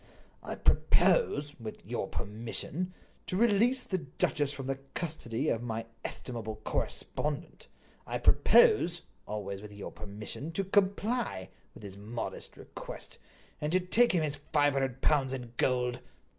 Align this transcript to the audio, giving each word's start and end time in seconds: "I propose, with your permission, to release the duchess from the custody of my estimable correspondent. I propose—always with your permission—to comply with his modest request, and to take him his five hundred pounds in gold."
"I 0.41 0.55
propose, 0.55 1.53
with 1.59 1.85
your 1.85 2.07
permission, 2.07 2.95
to 3.27 3.37
release 3.37 3.83
the 3.85 3.99
duchess 3.99 4.51
from 4.51 4.65
the 4.65 4.77
custody 4.95 5.47
of 5.49 5.61
my 5.61 5.85
estimable 6.03 6.55
correspondent. 6.63 7.67
I 8.07 8.17
propose—always 8.17 9.61
with 9.61 9.71
your 9.73 9.91
permission—to 9.91 10.63
comply 10.63 11.49
with 11.75 11.83
his 11.83 11.97
modest 11.97 12.57
request, 12.57 13.19
and 13.61 13.71
to 13.71 13.79
take 13.79 14.13
him 14.13 14.23
his 14.23 14.37
five 14.51 14.73
hundred 14.73 15.03
pounds 15.03 15.33
in 15.33 15.53
gold." 15.57 15.99